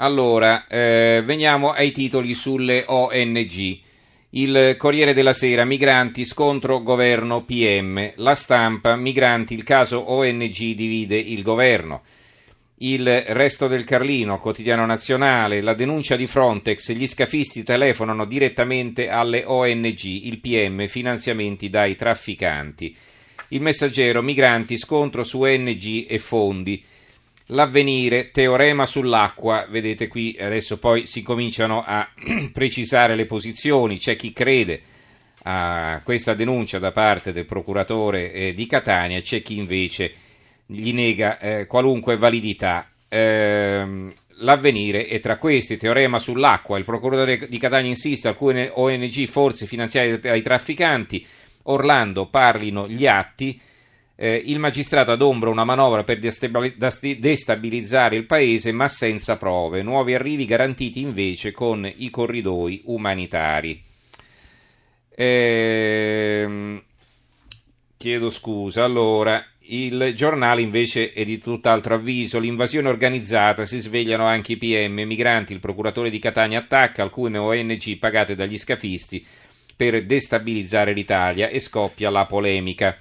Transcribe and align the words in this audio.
Allora, 0.00 0.68
eh, 0.68 1.22
veniamo 1.24 1.72
ai 1.72 1.90
titoli 1.90 2.34
sulle 2.34 2.84
ONG. 2.86 3.78
Il 4.30 4.76
Corriere 4.76 5.12
della 5.12 5.32
Sera, 5.32 5.64
migranti, 5.64 6.24
scontro 6.24 6.82
governo 6.82 7.44
PM. 7.44 8.12
La 8.16 8.36
stampa, 8.36 8.94
migranti, 8.94 9.54
il 9.54 9.64
caso 9.64 10.12
ONG 10.12 10.74
divide 10.74 11.16
il 11.16 11.42
governo. 11.42 12.02
Il 12.76 13.22
resto 13.22 13.66
del 13.66 13.82
Carlino, 13.82 14.38
quotidiano 14.38 14.86
nazionale, 14.86 15.60
la 15.62 15.74
denuncia 15.74 16.14
di 16.14 16.28
Frontex, 16.28 16.92
gli 16.92 17.08
scafisti 17.08 17.64
telefonano 17.64 18.24
direttamente 18.24 19.08
alle 19.08 19.42
ONG, 19.44 20.04
il 20.04 20.38
PM, 20.38 20.86
finanziamenti 20.86 21.68
dai 21.70 21.96
trafficanti. 21.96 22.96
Il 23.48 23.62
messaggero, 23.62 24.22
migranti, 24.22 24.78
scontro 24.78 25.24
su 25.24 25.40
ONG 25.40 26.04
e 26.08 26.18
fondi. 26.20 26.84
L'avvenire, 27.52 28.30
teorema 28.30 28.84
sull'acqua, 28.84 29.66
vedete 29.70 30.06
qui 30.06 30.36
adesso 30.38 30.78
poi 30.78 31.06
si 31.06 31.22
cominciano 31.22 31.82
a 31.82 32.06
precisare 32.52 33.14
le 33.14 33.24
posizioni, 33.24 33.96
c'è 33.98 34.16
chi 34.16 34.34
crede 34.34 34.82
a 35.44 36.02
questa 36.04 36.34
denuncia 36.34 36.78
da 36.78 36.92
parte 36.92 37.32
del 37.32 37.46
procuratore 37.46 38.32
eh, 38.32 38.54
di 38.54 38.66
Catania, 38.66 39.22
c'è 39.22 39.40
chi 39.40 39.56
invece 39.56 40.12
gli 40.66 40.92
nega 40.92 41.38
eh, 41.38 41.66
qualunque 41.66 42.18
validità. 42.18 42.90
Eh, 43.08 44.12
l'avvenire 44.40 45.06
è 45.06 45.18
tra 45.20 45.38
questi, 45.38 45.78
teorema 45.78 46.18
sull'acqua, 46.18 46.76
il 46.76 46.84
procuratore 46.84 47.48
di 47.48 47.58
Catania 47.58 47.88
insiste, 47.88 48.28
alcune 48.28 48.70
ONG 48.74 49.24
forse 49.24 49.64
finanziate 49.64 50.18
dai 50.18 50.42
trafficanti, 50.42 51.26
Orlando 51.62 52.26
parlino 52.26 52.86
gli 52.86 53.06
atti, 53.06 53.58
eh, 54.20 54.42
il 54.46 54.58
magistrato 54.58 55.12
adombra 55.12 55.48
una 55.48 55.62
manovra 55.62 56.02
per 56.02 56.18
destabilizzare 56.18 58.16
il 58.16 58.26
paese 58.26 58.72
ma 58.72 58.88
senza 58.88 59.36
prove, 59.36 59.82
nuovi 59.82 60.12
arrivi 60.12 60.44
garantiti 60.44 61.00
invece 61.00 61.52
con 61.52 61.88
i 61.96 62.10
corridoi 62.10 62.82
umanitari. 62.86 63.80
Ehm, 65.14 66.82
chiedo 67.96 68.30
scusa, 68.30 68.82
allora 68.82 69.40
il 69.70 70.12
giornale 70.16 70.62
invece 70.62 71.12
è 71.12 71.24
di 71.24 71.38
tutt'altro 71.38 71.94
avviso. 71.94 72.40
L'invasione 72.40 72.88
organizzata, 72.88 73.66
si 73.66 73.78
svegliano 73.78 74.24
anche 74.24 74.54
i 74.54 74.56
PM, 74.56 75.00
migranti, 75.02 75.52
il 75.52 75.60
procuratore 75.60 76.10
di 76.10 76.18
Catania 76.18 76.58
attacca 76.58 77.04
alcune 77.04 77.38
ONG 77.38 77.98
pagate 77.98 78.34
dagli 78.34 78.58
scafisti 78.58 79.24
per 79.76 80.04
destabilizzare 80.04 80.92
l'Italia 80.92 81.48
e 81.48 81.60
scoppia 81.60 82.10
la 82.10 82.26
polemica. 82.26 82.98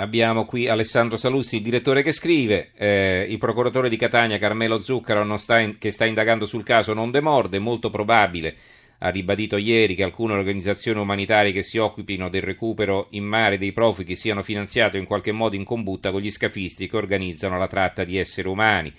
Abbiamo 0.00 0.46
qui 0.46 0.66
Alessandro 0.66 1.18
Saluzzi, 1.18 1.56
il 1.56 1.62
direttore 1.62 2.02
che 2.02 2.12
scrive, 2.12 2.70
eh, 2.74 3.26
il 3.28 3.36
procuratore 3.36 3.90
di 3.90 3.98
Catania 3.98 4.38
Carmelo 4.38 4.80
Zuccaro 4.80 5.36
sta 5.36 5.58
in, 5.58 5.76
che 5.76 5.90
sta 5.90 6.06
indagando 6.06 6.46
sul 6.46 6.62
caso 6.62 6.94
non 6.94 7.10
demorde, 7.10 7.58
molto 7.58 7.90
probabile 7.90 8.56
ha 9.02 9.08
ribadito 9.10 9.56
ieri 9.58 9.94
che 9.94 10.02
alcune 10.02 10.34
organizzazioni 10.34 11.00
umanitarie 11.00 11.52
che 11.52 11.62
si 11.62 11.78
occupino 11.78 12.28
del 12.30 12.42
recupero 12.42 13.08
in 13.10 13.24
mare 13.24 13.58
dei 13.58 13.72
profughi 13.72 14.16
siano 14.16 14.42
finanziate 14.42 14.98
in 14.98 15.04
qualche 15.06 15.32
modo 15.32 15.54
in 15.56 15.64
combutta 15.64 16.10
con 16.10 16.20
gli 16.20 16.30
scafisti 16.30 16.88
che 16.88 16.96
organizzano 16.96 17.58
la 17.58 17.66
tratta 17.66 18.04
di 18.04 18.16
esseri 18.16 18.48
umani. 18.48 18.92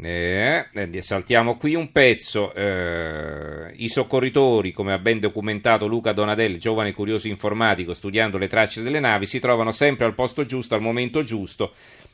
Eh, 0.00 0.66
eh, 0.72 1.02
saltiamo 1.02 1.56
qui 1.56 1.74
un 1.74 1.90
pezzo. 1.90 2.54
Eh, 2.54 3.72
I 3.76 3.88
soccorritori, 3.88 4.72
come 4.72 4.92
ha 4.92 4.98
ben 4.98 5.18
documentato 5.18 5.88
Luca 5.88 6.12
Donadel, 6.12 6.58
giovane 6.58 6.92
curioso 6.92 7.26
informatico, 7.26 7.94
studiando 7.94 8.38
le 8.38 8.46
tracce 8.46 8.82
delle 8.82 9.00
navi, 9.00 9.26
si 9.26 9.40
trovano 9.40 9.72
sempre 9.72 10.06
al 10.06 10.14
posto 10.14 10.46
giusto, 10.46 10.76
al 10.76 10.82
momento 10.82 11.24
giusto, 11.24 11.72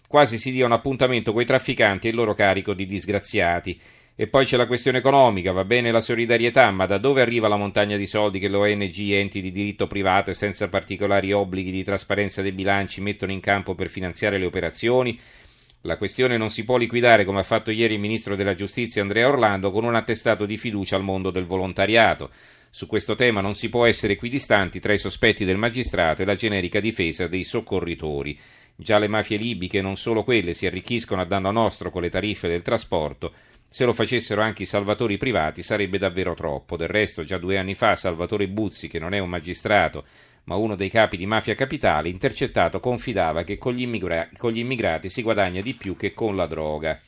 quasi 0.09 0.39
si 0.39 0.51
dia 0.51 0.65
un 0.65 0.73
appuntamento 0.73 1.33
con 1.33 1.43
i 1.43 1.47
trafficanti 1.47 2.07
e 2.07 2.11
il 2.11 2.17
loro 2.17 2.33
carico 2.33 2.73
di 2.73 2.87
disgraziati. 2.87 3.79
E 4.17 4.29
poi 4.29 4.47
c'è 4.47 4.57
la 4.57 4.69
questione 4.69 4.99
economica, 4.99 5.51
va 5.51 5.65
bene 5.65 5.91
la 5.91 6.01
solidarietà, 6.01 6.71
ma 6.71 6.87
da 6.87 6.99
dove 6.99 7.21
arriva 7.21 7.49
la 7.49 7.57
montagna 7.57 7.97
di 7.97 8.07
soldi 8.07 8.39
che 8.39 8.49
le 8.49 8.57
ONG 8.57 9.11
enti 9.11 9.43
di 9.43 9.51
diritto 9.51 9.89
privato 9.89 10.31
e 10.31 10.35
senza 10.35 10.69
particolari 10.69 11.33
obblighi 11.33 11.73
di 11.73 11.83
trasparenza 11.83 12.41
dei 12.41 12.53
bilanci 12.53 13.01
mettono 13.01 13.33
in 13.33 13.41
campo 13.41 13.75
per 13.75 13.89
finanziare 13.89 14.39
le 14.39 14.47
operazioni? 14.47 15.19
La 15.87 15.99
questione 15.99 16.39
non 16.39 16.49
si 16.49 16.65
può 16.65 16.79
liquidare, 16.79 17.27
come 17.27 17.41
ha 17.41 17.43
fatto 17.43 17.71
ieri 17.71 17.93
il 17.95 18.01
ministro 18.01 18.37
della 18.37 18.55
giustizia 18.55 19.03
Andrea 19.03 19.29
Orlando, 19.29 19.71
con 19.71 19.85
un 19.85 19.95
attestato 19.95 20.47
di 20.47 20.57
fiducia 20.57 20.97
al 20.97 21.03
mondo 21.03 21.31
del 21.31 21.45
volontariato. 21.45 22.31
Su 22.71 22.87
questo 22.87 23.15
tema 23.15 23.43
non 23.43 23.55
si 23.55 23.69
può 23.69 23.85
essere 23.85 24.15
equidistanti 24.15 24.81
tra 24.81 24.95
i 24.95 24.99
sospetti 24.99 25.45
del 25.45 25.59
magistrato 25.59 26.23
e 26.23 26.25
la 26.25 26.37
generica 26.37 26.81
difesa 26.81 27.29
dei 27.29 27.45
soccorritori. 27.45 28.39
Già 28.75 28.97
le 28.97 29.09
mafie 29.09 29.37
libiche, 29.37 29.83
non 29.83 29.97
solo 29.97 30.25
quelle, 30.25 30.55
si 30.55 30.65
arricchiscono 30.65 31.21
a 31.21 31.27
danno 31.27 31.51
nostro 31.51 31.91
con 31.91 32.01
le 32.01 32.09
tariffe 32.09 32.49
del 32.49 32.63
trasporto 32.63 33.35
se 33.75 33.85
lo 33.85 33.93
facessero 33.93 34.41
anche 34.41 34.63
i 34.63 34.67
salvatori 34.67 35.17
privati 35.17 35.61
sarebbe 35.65 35.99
davvero 35.99 36.35
troppo. 36.35 36.77
Del 36.77 36.87
resto, 36.87 37.25
già 37.25 37.39
due 37.39 37.59
anni 37.59 37.75
fa 37.75 37.97
Salvatore 37.97 38.47
Buzzi, 38.47 38.87
che 38.87 39.01
non 39.01 39.15
è 39.15 39.19
un 39.19 39.29
magistrato, 39.29 40.05
ma 40.45 40.57
uno 40.57 40.77
dei 40.77 40.91
capi 40.91 41.17
di 41.17 41.27
Mafia 41.27 41.55
Capitale, 41.55 42.09
intercettato 42.09 42.81
confidava 42.81 43.45
che 43.45 43.57
con 43.57 43.75
gli, 43.75 43.83
immigra- 43.83 44.29
con 44.37 44.53
gli 44.53 44.59
immigrati 44.59 45.09
si 45.09 45.23
guadagna 45.23 45.61
di 45.61 45.75
più 45.75 45.97
che 45.97 46.13
con 46.13 46.37
la 46.37 46.47
droga. 46.47 47.01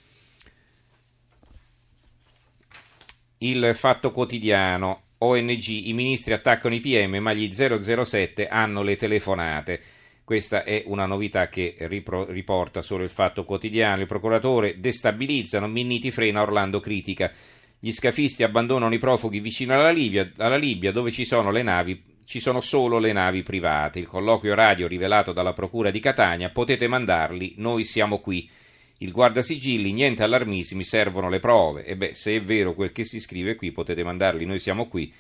Il 3.39 3.73
fatto 3.75 4.11
quotidiano. 4.11 5.03
ONG, 5.19 5.67
i 5.69 5.95
ministri 5.95 6.35
attaccano 6.35 6.75
i 6.75 6.81
PM, 6.81 7.17
ma 7.17 7.33
gli 7.33 7.51
007 7.51 8.49
hanno 8.49 8.83
le 8.83 8.97
telefonate. 8.97 9.81
Questa 10.25 10.63
è 10.65 10.83
una 10.87 11.07
novità 11.07 11.49
che 11.49 11.77
ripro- 11.81 12.27
riporta 12.31 12.83
solo 12.83 13.03
il 13.03 13.09
fatto 13.09 13.45
quotidiano. 13.45 14.01
Il 14.01 14.07
procuratore 14.07 14.79
destabilizzano, 14.79 15.69
Minniti 15.69 16.11
frena, 16.11 16.43
Orlando 16.43 16.81
critica. 16.81 17.33
Gli 17.79 17.93
scafisti 17.93 18.43
abbandonano 18.43 18.93
i 18.93 18.99
profughi 18.99 19.41
vicino 19.41 19.75
alla 19.75 19.91
Libia, 19.91 20.31
alla 20.37 20.57
Libia 20.57 20.93
dove 20.93 21.11
ci 21.11 21.25
sono, 21.25 21.51
navi, 21.51 22.16
ci 22.27 22.41
sono 22.41 22.61
solo 22.61 22.99
le 22.99 23.13
navi 23.13 23.43
private. 23.43 24.01
Il 24.01 24.07
colloquio 24.07 24.55
radio 24.55 24.89
rivelato 24.89 25.33
dalla 25.33 25.53
Procura 25.53 25.91
di 25.91 26.01
Catania, 26.01 26.51
potete 26.51 26.89
mandarli, 26.89 27.55
noi 27.59 27.85
siamo 27.85 28.19
qui. 28.19 28.51
Il 28.99 29.13
guardasigilli, 29.13 29.93
niente 29.93 30.25
allarmismi, 30.25 30.83
servono 30.83 31.29
le 31.29 31.39
prove. 31.39 31.85
E 31.85 31.97
beh, 31.97 32.15
se 32.15 32.35
è 32.35 32.43
vero 32.43 32.75
quel 32.75 32.91
che 32.91 33.05
si 33.05 33.21
scrive 33.21 33.55
qui, 33.55 33.71
potete 33.71 34.03
mandarli, 34.03 34.45
noi 34.45 34.59
siamo 34.59 34.89
qui. 34.89 35.13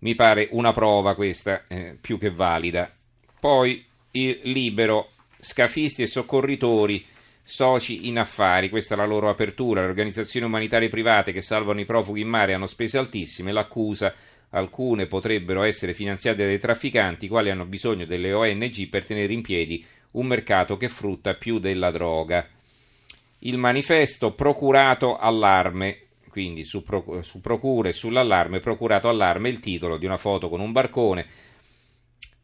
Mi 0.00 0.14
pare 0.14 0.48
una 0.50 0.72
prova 0.72 1.14
questa, 1.14 1.64
eh, 1.66 1.96
più 1.98 2.18
che 2.18 2.30
valida. 2.30 2.92
Poi 3.40 3.82
il 4.10 4.40
libero, 4.42 5.10
scafisti 5.38 6.02
e 6.02 6.06
soccorritori, 6.06 7.04
soci 7.46 8.08
in 8.08 8.18
affari, 8.18 8.70
questa 8.70 8.94
è 8.94 8.96
la 8.96 9.04
loro 9.04 9.28
apertura, 9.28 9.82
le 9.82 9.88
organizzazioni 9.88 10.46
umanitarie 10.46 10.88
private 10.88 11.30
che 11.30 11.42
salvano 11.42 11.78
i 11.78 11.84
profughi 11.84 12.22
in 12.22 12.28
mare 12.28 12.54
hanno 12.54 12.66
spese 12.66 12.96
altissime, 12.96 13.52
l'accusa 13.52 14.14
alcune 14.50 15.06
potrebbero 15.06 15.62
essere 15.62 15.92
finanziate 15.92 16.46
dai 16.46 16.58
trafficanti, 16.58 17.26
i 17.26 17.28
quali 17.28 17.50
hanno 17.50 17.66
bisogno 17.66 18.06
delle 18.06 18.32
ONG 18.32 18.88
per 18.88 19.04
tenere 19.04 19.32
in 19.32 19.42
piedi 19.42 19.84
un 20.12 20.26
mercato 20.26 20.78
che 20.78 20.88
frutta 20.88 21.34
più 21.34 21.58
della 21.58 21.90
droga. 21.90 22.48
Il 23.40 23.58
manifesto 23.58 24.32
procurato 24.32 25.18
allarme, 25.18 25.98
quindi 26.30 26.64
su, 26.64 26.82
procure 26.82 27.92
sull'allarme, 27.92 28.58
procurato 28.58 29.08
allarme, 29.10 29.50
il 29.50 29.60
titolo 29.60 29.98
di 29.98 30.06
una 30.06 30.16
foto 30.16 30.48
con 30.48 30.60
un 30.60 30.72
barcone 30.72 31.26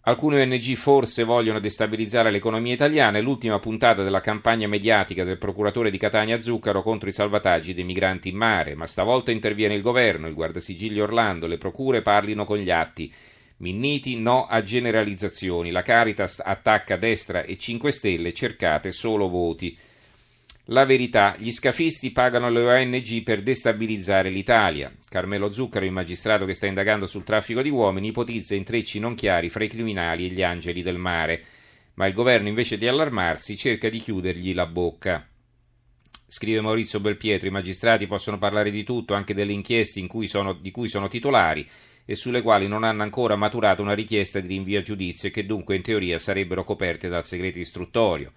Alcune 0.05 0.41
ONG 0.41 0.75
forse 0.77 1.25
vogliono 1.25 1.61
destabilizzare 1.61 2.31
l'economia 2.31 2.73
italiana 2.73 3.19
e 3.19 3.21
l'ultima 3.21 3.59
puntata 3.59 4.03
della 4.03 4.21
campagna 4.21 4.67
mediatica 4.67 5.25
del 5.25 5.37
procuratore 5.37 5.91
di 5.91 5.99
Catania 5.99 6.41
Zuccaro 6.41 6.83
contro 6.83 7.11
i 7.11 7.13
salvataggi 7.13 7.75
dei 7.75 7.85
migranti 7.85 8.31
in 8.31 8.37
mare, 8.37 8.75
ma 8.75 8.87
stavolta 8.87 9.31
interviene 9.31 9.75
il 9.75 9.83
governo, 9.83 10.27
il 10.27 10.33
guardasigilli 10.33 10.99
Orlando, 11.01 11.47
le 11.47 11.59
procure 11.59 12.01
parlino 12.01 12.45
con 12.45 12.57
gli 12.57 12.71
atti. 12.71 13.13
Minniti 13.59 14.19
no 14.19 14.47
a 14.47 14.63
generalizzazioni, 14.63 15.71
la 15.71 15.83
Caritas 15.83 16.41
attacca 16.43 16.97
destra 16.97 17.43
e 17.43 17.59
5 17.59 17.93
Stelle, 17.93 18.33
cercate 18.33 18.93
solo 18.93 19.29
voti. 19.29 19.77
La 20.73 20.85
verità, 20.85 21.35
gli 21.37 21.51
scafisti 21.51 22.13
pagano 22.13 22.49
le 22.49 22.61
ONG 22.61 23.25
per 23.25 23.43
destabilizzare 23.43 24.31
l'Italia. 24.31 24.93
Carmelo 25.09 25.51
Zuccaro, 25.51 25.85
il 25.85 25.91
magistrato 25.91 26.45
che 26.45 26.55
sta 26.55 26.69
indagando 26.69 27.07
sul 27.07 27.25
traffico 27.25 27.61
di 27.61 27.71
uomini, 27.71 28.09
ipotizza 28.09 28.55
intrecci 28.55 29.01
non 29.01 29.17
chiari 29.17 29.49
fra 29.49 29.65
i 29.65 29.69
criminali 29.69 30.27
e 30.27 30.29
gli 30.29 30.45
angeli 30.45 30.83
del 30.83 30.97
mare. 30.97 31.43
Ma 31.95 32.07
il 32.07 32.15
governo, 32.15 32.47
invece 32.47 32.79
di 32.79 32.87
allarmarsi, 32.87 33.57
cerca 33.57 33.89
di 33.89 33.99
chiudergli 33.99 34.55
la 34.55 34.67
bocca. 34.67 35.29
Scrive 36.25 36.61
Maurizio 36.61 37.01
Belpietro, 37.01 37.49
i 37.49 37.51
magistrati 37.51 38.07
possono 38.07 38.39
parlare 38.39 38.71
di 38.71 38.85
tutto, 38.85 39.15
anche 39.15 39.35
delle 39.35 39.51
inchieste 39.51 40.07
cui 40.07 40.29
sono, 40.29 40.53
di 40.53 40.71
cui 40.71 40.89
sono 40.89 41.09
titolari 41.09 41.69
e 42.05 42.15
sulle 42.15 42.43
quali 42.43 42.69
non 42.69 42.85
hanno 42.85 43.03
ancora 43.03 43.35
maturato 43.35 43.83
una 43.83 43.95
richiesta 43.95 44.39
di 44.39 44.47
rinvio 44.47 44.79
a 44.79 44.83
giudizio 44.83 45.27
e 45.27 45.33
che 45.33 45.45
dunque 45.45 45.75
in 45.75 45.83
teoria 45.83 46.21
sarebbero 46.21 46.63
coperte 46.63 47.09
dal 47.09 47.27
segreto 47.27 47.59
istruttorio. 47.59 48.31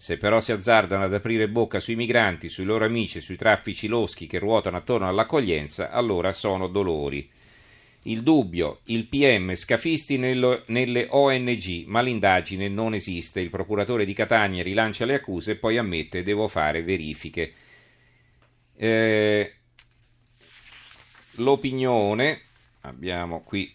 Se 0.00 0.16
però 0.16 0.40
si 0.40 0.50
azzardano 0.50 1.04
ad 1.04 1.12
aprire 1.12 1.46
bocca 1.46 1.78
sui 1.78 1.94
migranti, 1.94 2.48
sui 2.48 2.64
loro 2.64 2.86
amici, 2.86 3.20
sui 3.20 3.36
traffici 3.36 3.86
loschi 3.86 4.26
che 4.26 4.38
ruotano 4.38 4.78
attorno 4.78 5.06
all'accoglienza, 5.06 5.90
allora 5.90 6.32
sono 6.32 6.68
dolori. 6.68 7.30
Il 8.04 8.22
dubbio, 8.22 8.80
il 8.84 9.06
PM, 9.08 9.54
scafisti 9.54 10.16
nello, 10.16 10.62
nelle 10.68 11.06
ONG, 11.10 11.84
ma 11.84 12.00
l'indagine 12.00 12.66
non 12.68 12.94
esiste. 12.94 13.40
Il 13.40 13.50
procuratore 13.50 14.06
di 14.06 14.14
Catania 14.14 14.62
rilancia 14.62 15.04
le 15.04 15.12
accuse 15.12 15.50
e 15.50 15.56
poi 15.56 15.76
ammette 15.76 16.22
devo 16.22 16.48
fare 16.48 16.82
verifiche. 16.82 17.52
Eh, 18.76 19.52
l'opinione, 21.32 22.40
abbiamo 22.80 23.42
qui 23.42 23.70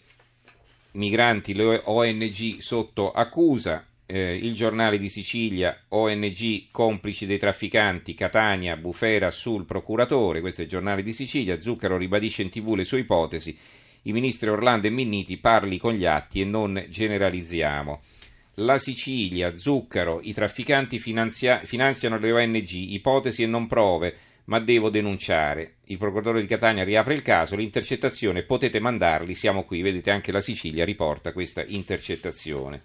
migranti, 0.94 1.54
le 1.54 1.82
ONG 1.84 2.56
sotto 2.58 3.12
accusa, 3.12 3.86
eh, 4.06 4.36
il 4.36 4.54
giornale 4.54 4.98
di 4.98 5.08
Sicilia, 5.08 5.84
ONG 5.88 6.66
complici 6.70 7.26
dei 7.26 7.38
trafficanti, 7.38 8.14
Catania, 8.14 8.76
Bufera 8.76 9.30
sul 9.30 9.64
procuratore, 9.64 10.40
questo 10.40 10.60
è 10.60 10.64
il 10.64 10.70
giornale 10.70 11.02
di 11.02 11.12
Sicilia, 11.12 11.58
Zuccaro 11.58 11.96
ribadisce 11.96 12.42
in 12.42 12.48
tv 12.48 12.74
le 12.74 12.84
sue 12.84 13.00
ipotesi, 13.00 13.56
i 14.02 14.12
ministri 14.12 14.48
Orlando 14.48 14.86
e 14.86 14.90
Minniti 14.90 15.36
parli 15.36 15.78
con 15.78 15.92
gli 15.92 16.04
atti 16.04 16.40
e 16.40 16.44
non 16.44 16.86
generalizziamo. 16.88 18.00
La 18.60 18.78
Sicilia, 18.78 19.54
Zuccaro, 19.56 20.20
i 20.22 20.32
trafficanti 20.32 20.98
finanzia- 20.98 21.60
finanziano 21.64 22.16
le 22.16 22.32
ONG, 22.32 22.70
ipotesi 22.70 23.42
e 23.42 23.46
non 23.46 23.66
prove, 23.66 24.16
ma 24.44 24.60
devo 24.60 24.88
denunciare. 24.88 25.74
Il 25.86 25.98
procuratore 25.98 26.40
di 26.40 26.46
Catania 26.46 26.84
riapre 26.84 27.14
il 27.14 27.22
caso, 27.22 27.56
l'intercettazione 27.56 28.44
potete 28.44 28.80
mandarli, 28.80 29.34
siamo 29.34 29.64
qui, 29.64 29.82
vedete 29.82 30.10
anche 30.10 30.32
la 30.32 30.40
Sicilia 30.40 30.84
riporta 30.84 31.32
questa 31.32 31.64
intercettazione. 31.66 32.82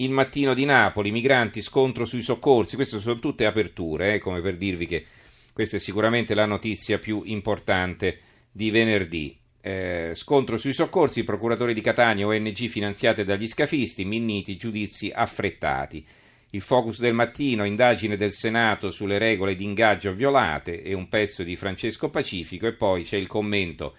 Il 0.00 0.12
mattino 0.12 0.54
di 0.54 0.64
Napoli, 0.64 1.10
migranti, 1.10 1.60
scontro 1.60 2.04
sui 2.04 2.22
soccorsi, 2.22 2.76
queste 2.76 3.00
sono 3.00 3.18
tutte 3.18 3.46
aperture, 3.46 4.14
eh, 4.14 4.18
come 4.20 4.40
per 4.40 4.56
dirvi 4.56 4.86
che 4.86 5.04
questa 5.52 5.76
è 5.76 5.80
sicuramente 5.80 6.36
la 6.36 6.46
notizia 6.46 7.00
più 7.00 7.22
importante 7.24 8.20
di 8.52 8.70
venerdì. 8.70 9.36
Eh, 9.60 10.12
scontro 10.14 10.56
sui 10.56 10.72
soccorsi, 10.72 11.24
procuratori 11.24 11.74
di 11.74 11.80
Catania, 11.80 12.28
ONG 12.28 12.68
finanziate 12.68 13.24
dagli 13.24 13.48
scafisti, 13.48 14.04
Minniti, 14.04 14.56
giudizi 14.56 15.10
affrettati. 15.12 16.06
Il 16.50 16.60
focus 16.60 17.00
del 17.00 17.14
mattino, 17.14 17.64
indagine 17.64 18.16
del 18.16 18.30
Senato 18.30 18.92
sulle 18.92 19.18
regole 19.18 19.56
di 19.56 19.64
ingaggio 19.64 20.12
violate 20.12 20.80
e 20.80 20.94
un 20.94 21.08
pezzo 21.08 21.42
di 21.42 21.56
Francesco 21.56 22.08
Pacifico 22.08 22.68
e 22.68 22.72
poi 22.72 23.02
c'è 23.02 23.16
il 23.16 23.26
commento 23.26 23.96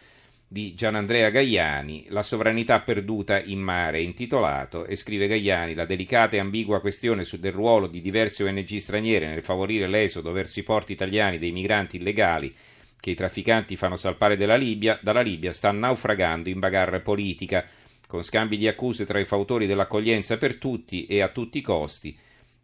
di 0.52 0.74
Gianandrea 0.74 1.30
Gaiani, 1.30 2.08
La 2.10 2.24
sovranità 2.24 2.80
perduta 2.80 3.40
in 3.40 3.60
mare, 3.60 4.02
intitolato, 4.02 4.84
e 4.84 4.96
scrive 4.96 5.28
Gaiani, 5.28 5.76
la 5.76 5.86
delicata 5.86 6.36
e 6.38 6.40
ambigua 6.40 6.82
questione 6.82 7.24
del 7.38 7.52
ruolo 7.52 7.86
di 7.86 8.02
diverse 8.02 8.44
ONG 8.44 8.78
straniere 8.78 9.28
nel 9.28 9.44
favorire 9.44 9.88
l'esodo 9.88 10.32
verso 10.32 10.60
i 10.60 10.64
porti 10.64 10.92
italiani 10.92 11.38
dei 11.38 11.52
migranti 11.52 11.98
illegali 11.98 12.52
che 13.00 13.12
i 13.12 13.16
trafficanti 13.16 13.76
fanno 13.76 13.96
salpare 13.96 14.36
dalla 14.36 14.56
Libia, 14.56 15.00
dalla 15.04 15.22
Libia 15.22 15.54
sta 15.54 15.72
naufragando 15.72 16.50
in 16.50 16.58
bagarre 16.58 17.00
politica, 17.00 17.64
con 18.08 18.24
scambi 18.24 18.58
di 18.58 18.68
accuse 18.68 19.06
tra 19.06 19.20
i 19.20 19.26
fautori 19.26 19.68
dell'accoglienza 19.68 20.38
per 20.38 20.56
tutti 20.56 21.06
e 21.06 21.22
a 21.22 21.30
tutti 21.30 21.60
i 21.60 21.62
costi, 21.62 22.18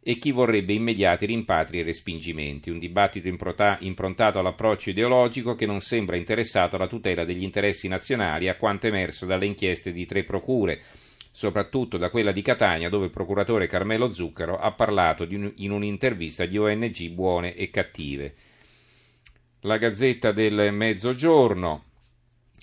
e 0.08 0.20
chi 0.20 0.32
vorrebbe 0.32 0.74
immediati 0.74 1.26
rimpatri 1.26 1.80
e 1.80 1.84
respingimenti, 1.84 2.70
un 2.70 2.78
dibattito 2.78 3.28
improntato 3.28 4.38
all'approccio 4.38 4.92
ideologico 4.92 5.56
che 5.56 5.66
non 5.66 5.82
sembra 5.82 6.16
interessato 6.16 6.76
alla 6.76 6.86
tutela 6.86 7.26
degli 7.26 7.42
interessi 7.42 7.88
nazionali, 7.88 8.48
a 8.48 8.56
quanto 8.56 8.86
emerso 8.86 9.26
dalle 9.26 9.48
inchieste 9.48 9.92
di 9.92 10.06
tre 10.06 10.24
procure, 10.24 10.80
soprattutto 11.32 11.98
da 11.98 12.12
quella 12.12 12.32
di 12.32 12.44
Catania, 12.44 12.88
dove 12.88 13.06
il 13.06 13.12
procuratore 13.12 13.66
Carmelo 13.66 14.14
Zuccaro 14.14 14.60
ha 14.60 14.72
parlato 14.74 15.24
in 15.28 15.72
un'intervista 15.72 16.46
di 16.46 16.60
ONG 16.60 17.10
buone 17.10 17.56
e 17.56 17.72
cattive. 17.72 18.36
La 19.62 19.78
Gazzetta 19.78 20.32
del 20.32 20.72
Mezzogiorno, 20.72 21.84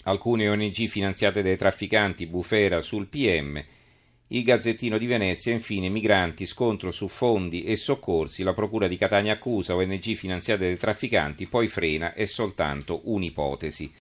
alcune 0.05 0.49
ONG 0.49 0.87
finanziate 0.87 1.43
dai 1.43 1.57
trafficanti 1.57 2.25
bufera 2.27 2.81
sul 2.83 3.09
PM, 3.09 3.61
il 4.29 4.45
Gazzettino 4.45 4.99
di 4.99 5.07
Venezia, 5.07 5.53
infine, 5.53 5.89
migranti, 5.89 6.47
scontro 6.47 6.91
su 6.91 7.09
fondi 7.09 7.65
e 7.65 7.77
soccorsi, 7.77 8.43
la 8.43 8.55
Procura 8.55 8.89
di 8.89 8.97
Catania 8.97 9.35
accusa 9.35 9.75
ONG 9.75 10.15
finanziate 10.15 10.65
dai 10.65 10.77
trafficanti, 10.77 11.47
poi 11.47 11.69
frena, 11.69 12.15
è 12.15 12.25
soltanto 12.25 13.01
un'ipotesi. 13.05 13.91